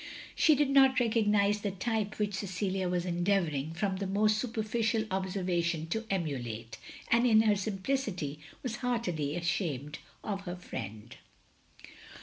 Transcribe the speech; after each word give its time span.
She 0.33 0.55
did 0.55 0.71
not 0.71 0.99
recognise 0.99 1.61
the 1.61 1.69
type 1.69 2.17
which 2.17 2.33
Cecilia 2.33 2.89
was 2.89 3.05
endeavouring, 3.05 3.71
from 3.75 3.97
the 3.97 4.07
most 4.07 4.39
superficial 4.39 5.03
observa 5.11 5.63
tion, 5.63 5.85
to 5.89 6.05
emulate; 6.09 6.79
and 7.11 7.27
in 7.27 7.43
her 7.43 7.55
simplicity, 7.55 8.39
was 8.63 8.77
heartily 8.77 9.35
ashamed 9.35 9.99
of 10.23 10.41
her 10.45 10.55
friend. 10.55 11.17